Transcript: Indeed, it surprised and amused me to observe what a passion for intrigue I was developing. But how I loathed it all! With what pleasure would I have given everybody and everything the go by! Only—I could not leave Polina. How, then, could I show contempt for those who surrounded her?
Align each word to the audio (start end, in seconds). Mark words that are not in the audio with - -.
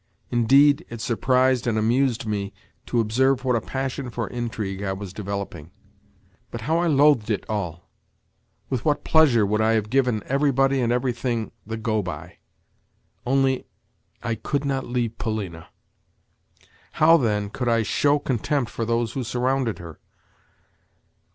Indeed, 0.31 0.83
it 0.89 0.99
surprised 0.99 1.67
and 1.67 1.77
amused 1.77 2.25
me 2.25 2.53
to 2.87 2.99
observe 2.99 3.45
what 3.45 3.55
a 3.55 3.61
passion 3.61 4.09
for 4.09 4.25
intrigue 4.27 4.81
I 4.81 4.93
was 4.93 5.13
developing. 5.13 5.69
But 6.49 6.61
how 6.61 6.79
I 6.79 6.87
loathed 6.87 7.29
it 7.29 7.45
all! 7.47 7.87
With 8.67 8.83
what 8.83 9.03
pleasure 9.03 9.45
would 9.45 9.61
I 9.61 9.73
have 9.73 9.91
given 9.91 10.23
everybody 10.25 10.81
and 10.81 10.91
everything 10.91 11.51
the 11.67 11.77
go 11.77 12.01
by! 12.01 12.39
Only—I 13.27 14.33
could 14.33 14.65
not 14.65 14.87
leave 14.87 15.19
Polina. 15.19 15.67
How, 16.93 17.15
then, 17.17 17.51
could 17.51 17.69
I 17.69 17.83
show 17.83 18.17
contempt 18.17 18.71
for 18.71 18.85
those 18.85 19.13
who 19.13 19.23
surrounded 19.23 19.77
her? 19.77 19.99